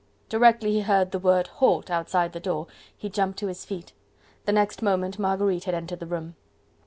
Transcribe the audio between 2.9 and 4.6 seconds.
he jumped to his feet. The